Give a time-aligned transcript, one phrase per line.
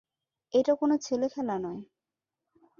[0.53, 1.81] এটা কোনো ছেলেখেলা নয়।